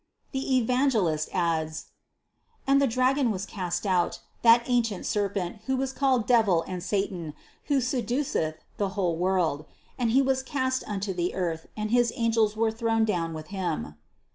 [0.31, 1.89] The Evangelist adds:
[2.65, 2.65] 110.
[2.73, 6.81] "And the dragon was cast out, that ancient ser pent who is called devil and
[6.81, 7.35] satan,
[7.65, 9.65] who seduceth the whole world;
[9.99, 13.93] and he was cast unto the earth and his angels were thrown down with him."